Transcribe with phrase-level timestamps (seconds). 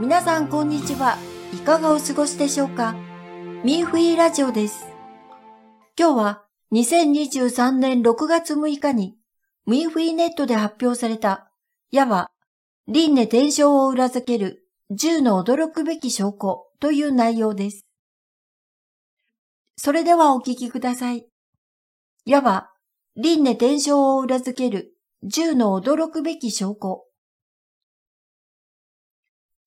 [0.00, 1.18] 皆さんこんにちは。
[1.52, 2.94] いかがお過ごしでしょうか？
[3.62, 4.86] ミーフィーラジオです。
[5.98, 9.18] 今日は2023年6月6日に
[9.66, 11.50] ミーフィーネットで発表された
[11.90, 12.30] 矢は、
[12.88, 17.84] 輪廻伝承を裏付ける10の驚くべき証拠という内容です。
[19.76, 21.26] それではお聞きください。
[22.24, 22.70] ヤは、
[23.16, 27.04] 輪廻転生を裏付ける10の驚くべき証拠。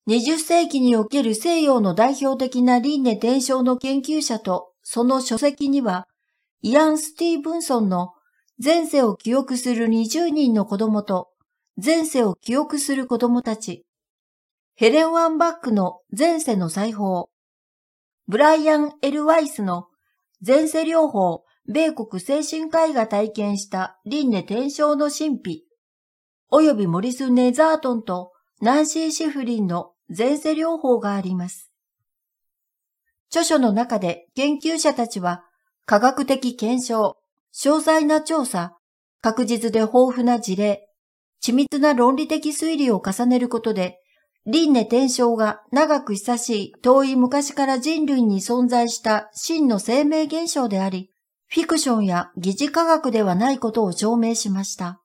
[0.06, 6.06] 20世紀における西洋の代表的な輪廻転生の研究者とその書籍には、
[6.60, 8.12] イアン・スティーブンソンの
[8.62, 11.28] 前世を記憶する20人の子供と
[11.82, 13.86] 前世を記憶する子供たち、
[14.74, 17.30] ヘレン・ワンバックの前世の裁縫、
[18.26, 19.86] ブライアン・エル・ワイスの
[20.46, 25.64] 前世療法、米国精神科医が体験した輪廻転生の神秘、
[26.50, 31.70] およびモリス・ネザートンとナンシー・シフリンの前世療法があります。
[33.28, 35.44] 著書の中で研究者たちは
[35.84, 37.18] 科学的検証、
[37.54, 38.78] 詳細な調査、
[39.20, 40.88] 確実で豊富な事例、
[41.44, 43.98] 緻密な論理的推理を重ねることで
[44.46, 51.10] 輪廻転生が長く久しい遠い昔から人類に存在した真の生命現象であり、
[51.50, 55.00] フィクションや疑似科学ではないことを証明しました。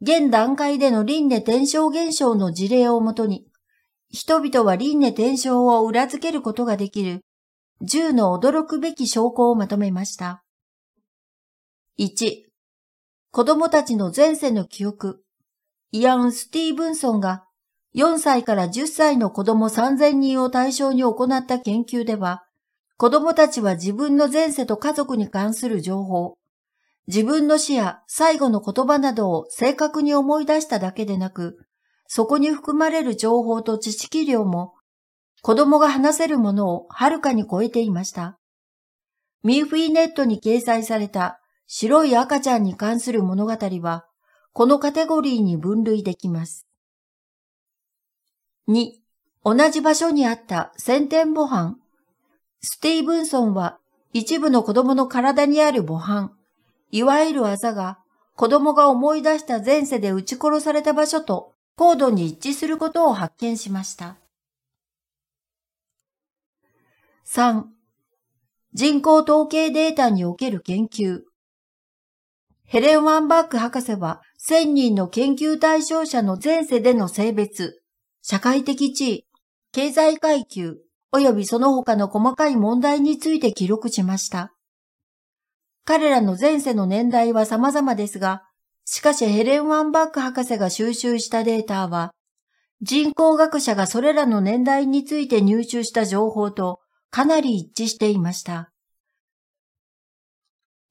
[0.00, 3.46] 現段階での輪廻転生現象の事例をもとに、
[4.10, 7.20] 人々は輪廻転生を裏付けることができる
[7.82, 10.42] 10の驚くべき証拠をまとめました。
[12.00, 12.42] 1、
[13.30, 15.22] 子供たちの前世の記憶。
[15.92, 17.44] イアン・スティーブンソンが
[17.94, 22.42] 4歳から10歳の子供3000人を対象に行った研究では、
[22.96, 26.36] 子供たちは自分の前世と家族に関する情報、
[27.08, 31.58] 自分の死や最後の言葉などを正確に思い出しただけでなく、
[32.06, 34.74] そこに含まれる情報と知識量も、
[35.42, 38.38] 子供が話せるものをはるかに超えていました。
[39.42, 44.06] ミーフィーネットに掲載された白い赤ちゃんに関する物語は、
[44.52, 46.68] このカテゴリーに分類できます。
[48.68, 48.92] 2、
[49.44, 51.81] 同じ場所にあった先天母斑。
[52.62, 53.78] スティーブンソンは
[54.12, 56.30] 一部の子供の体にある母斑、
[56.92, 57.98] いわゆるあざが
[58.36, 64.16] 子供が思い出した前世で撃ち殺された場所と高度に一致することを発見しました。
[67.26, 67.64] 3.
[68.74, 71.22] 人口統計データにおける研究。
[72.64, 77.82] ヘレン・ワンバック博士は1000人の研究対象者の前世での性別、
[78.22, 79.26] 社会的地位、
[79.72, 80.78] 経済階級、
[81.12, 84.54] 及びその他の細かい問題について記録しました。
[85.84, 88.44] 彼らの前世の年代は様々ですが、
[88.84, 92.12] しかしヘレン・ワンバック博士が収集したデータは、
[92.80, 96.80] 人口学者がそれらの年代について入手した情報と
[97.10, 98.72] かなり一致していました。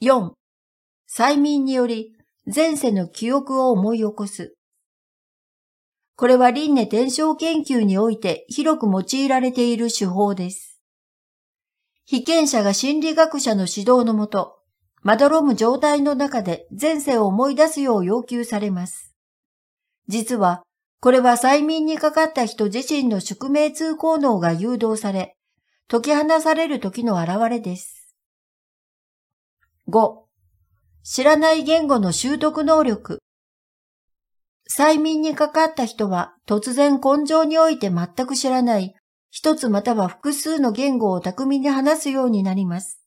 [0.02, 0.32] 4.
[1.10, 2.16] 催眠により
[2.54, 4.56] 前世の記憶を思い起こす。
[6.16, 10.80] これは輪廻転生研究において広く用いられている手法です。
[12.06, 14.60] 被験者が心理学者の指導のもと、
[15.02, 19.16] まどろむ状態の中で前世を思い出すよう要求されます。
[20.08, 20.64] 実は、
[21.00, 25.38] これは催眠にかかった人自身の宿命通行能が誘導され、
[25.88, 28.16] 解き放される時の現れです。
[29.88, 30.20] 5.
[31.04, 33.21] 知らない言語の習得能力。
[34.74, 38.96] 催眠にかかった人は突然根性において全く知らない
[39.30, 43.02] 一つまたは複数の言語を巧みに話すようになります。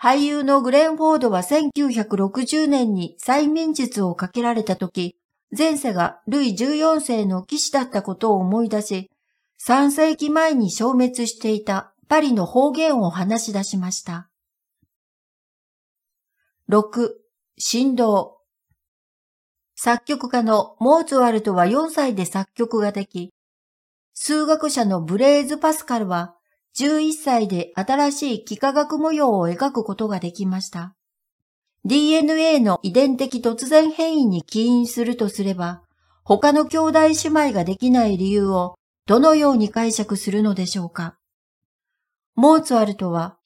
[0.00, 5.16] 俳優のグレン・フォードは1960年に催眠術をかけられた時、
[5.56, 9.10] 前世がルイ14世の騎士だったことを思い出し、
[9.66, 14.28] 3世紀前に消滅していたパリの方言を話し出しました。
[16.68, 17.10] 6.
[17.58, 18.38] 振動
[19.76, 23.32] 作曲家のモーツワルトは4歳で作曲ができ、
[24.12, 26.36] 数学者のブレーズ・パスカルは
[26.78, 30.94] 11歳で新しい幾何学模様を描くことができました。
[31.84, 35.82] DNA の遺伝的突然変異に起因するとすれば、
[36.24, 41.18] 他の兄弟姉妹ができない理由をどのように解釈するのでしょうか。
[42.36, 43.36] モーツワルトは、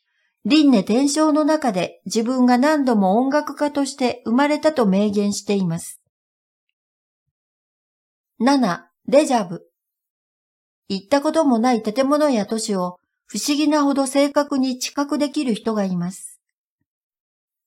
[0.45, 5.98] 輪廻転生の中で自分が何度も音楽家として生まれたと明言しています。
[8.41, 9.67] 7、デジャブ。
[10.89, 16.41] 行ったこともない建物や都市を不思議なほど正確に知覚できる人がいます。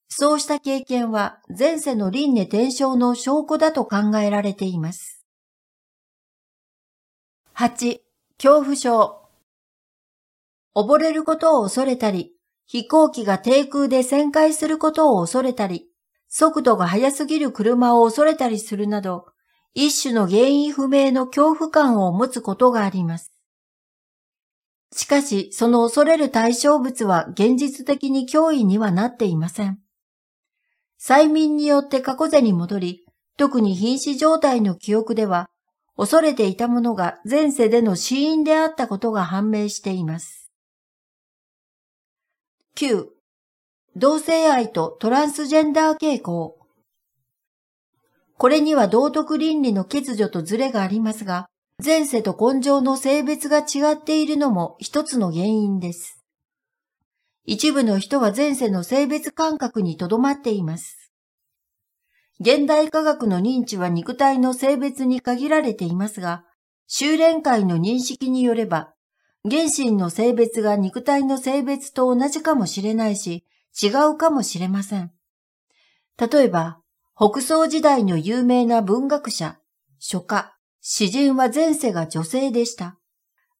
[0.07, 5.25] そうした経験は前世の輪廻転生の証拠だと考えられています。
[7.57, 7.99] 8、
[8.41, 9.25] 恐怖症。
[10.73, 12.31] 溺れることを恐れたり、
[12.65, 15.89] 飛行機が低空で旋回することを恐れたり、
[16.29, 19.25] 速度が速すぎる車を恐れたりするなど、
[19.73, 23.31] 一種の原因不明の恐怖感を持つことがあります。
[24.93, 29.79] しかし、その恐れる対象物は現実的に脅威にはなっていません。
[30.99, 33.05] 催眠によって過去世に戻り、
[33.37, 35.49] 特に瀕死状態の記憶では、
[35.95, 40.51] 恐れていたものが前世での死因であったことが判明しています。
[42.75, 43.07] 9.
[43.95, 46.60] 同性愛とトランスジェンダー傾向。
[48.41, 51.47] これには道徳倫理の欠如とズレがありますが、
[51.77, 56.23] 前世と根性の性別が違っているのも一つの原因です。
[57.45, 61.11] 一部の人は前世の性別感覚にとどまっています。
[62.39, 66.43] 現代科学の認知は肉体の性別に限られていますが、
[66.87, 68.95] 修練会の認識によれば、
[69.47, 73.45] 原神の性別が肉体の性別と同じかもしれないし、
[73.79, 75.11] 違うかもしれません。
[76.17, 76.80] 例えば、
[77.23, 79.59] 北宋時代の有名な文学者、
[79.99, 82.97] 書家、詩人は前世が女性でした。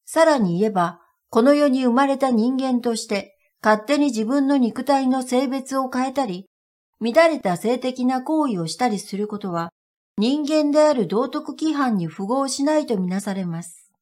[0.04, 0.98] さらに言えば、
[1.30, 6.46] この世に生まれた人間として、勝手に自分の肉体の性別を変えたり、
[7.00, 9.70] 乱れた性的な行為をしたりすることは、
[10.18, 13.92] 人間である道徳規範に符合しないとみなされます。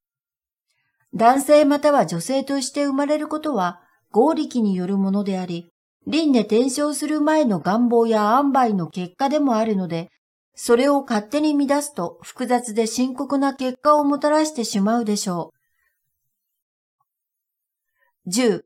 [1.12, 5.70] 男性または女性として生まれることは合力によるものであり、
[6.06, 10.11] 輪廻転生する前の願望や塩梅の結果でもあるので、
[10.55, 15.52] それを勝手に乱すと複雑で深刻な結果をもたらしてしまうでしょ
[18.26, 18.31] う。
[18.31, 18.64] 10.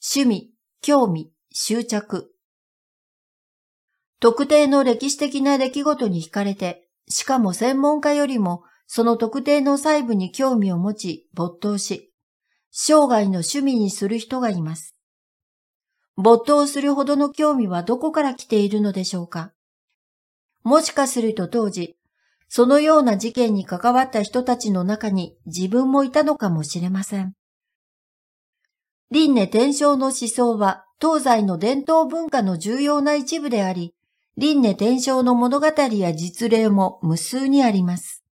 [0.00, 0.50] 趣味、
[0.80, 2.32] 興味、執着。
[4.20, 12.12] 特定の歴史的な出来事に惹かれて、しかも専門家よりもその特定の細部に興味を持ち没頭し、
[12.70, 14.97] 生涯の趣味にする人がいます。
[16.20, 19.52] 没頭するほどの興味はどこから来ているのでしょうか？
[20.64, 21.96] もしかすると当時、
[22.48, 27.34] そのような事件に関わった人たちの中に自分もいたのかもしれません。
[29.12, 33.94] 輪廻転生の思想は東西の伝統文化の重要な一部であり、
[34.36, 38.24] 輪廻転生の物語や実例も無数にあります。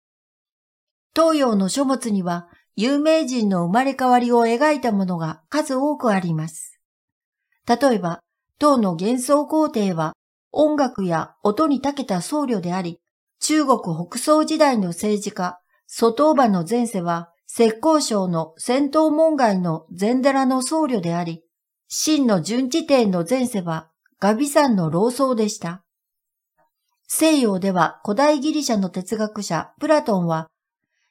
[1.15, 6.76] 東洋の書物には有名人の生まれ変わりを描いたものが数多くあります。
[7.69, 8.21] 例えば、
[8.59, 10.15] 唐の幻想皇帝は
[10.53, 13.01] 音楽や音に長けた僧侶であり、
[13.41, 13.79] 中国
[14.09, 21.45] 北宋時代の政治家、蘇東馬の前世は、石膏省の戦闘門外の禅寺の僧侶であり、
[21.89, 25.85] 真の順治帝の前世は、ガビ山の老僧でした。
[27.07, 30.49] 西洋では古代ギリシャの哲学者プラトンは、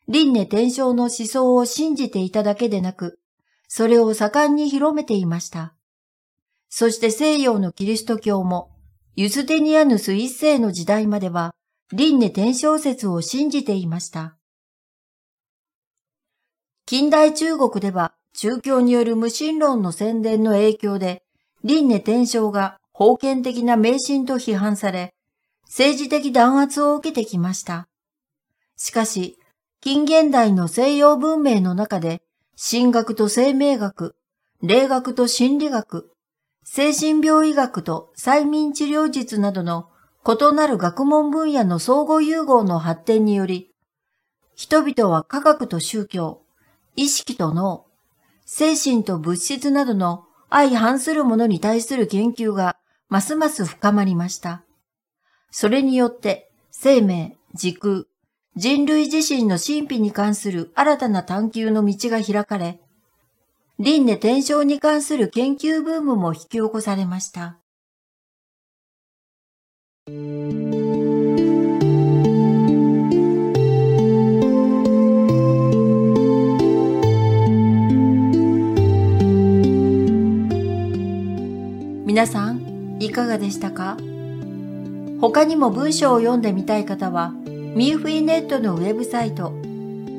[0.07, 3.19] 輪廻転生の思想を信じていただけでなく、
[3.67, 5.75] それを盛んに広めていました。
[6.77, 8.69] そして西洋のキリスト教も、
[9.15, 11.55] ユステニアヌス一世の時代までは、
[11.93, 14.35] 輪廻転生説を信じていました。
[16.85, 21.23] 近代中国では、中教による無神論の宣伝の影響で、
[21.63, 25.13] 輪廻転生が封建的な迷信と批判され、
[25.67, 27.87] 政治的弾圧を受けてきました。
[28.75, 29.39] しかし、
[29.79, 32.21] 近現代の西洋文明の中で、
[32.57, 34.17] 神学と生命学、
[34.61, 36.11] 霊学と心理学、
[36.67, 39.87] 精神病医学と催眠治療術などの
[40.27, 43.71] 異なる学問分野の相互融合の発展により、
[44.55, 46.41] 人々は科学と宗教、
[46.95, 47.85] 意識と脳、
[48.45, 52.77] 精神と物質などの相反するものに対する研究が
[53.09, 54.63] ますます深まりました。
[55.51, 58.05] それによって生命、時空、
[58.55, 62.81] 人類自身の神秘に関する新たな探求の道が開かれ、
[63.77, 67.57] 輪廻転生に関する研究ブームも引き起こされました。
[82.05, 83.97] 皆さん、いかがでしたか？
[85.19, 87.33] 他にも文章を読んでみたい方は、
[87.75, 89.51] ミーフィーネットのウェブサイト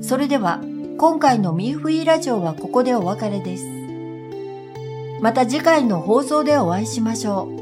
[0.02, 0.62] それでは、
[0.98, 3.66] 今回のミーフィーラジオはここでお別れです。
[5.22, 7.62] また次回の放送でお会いしましょう。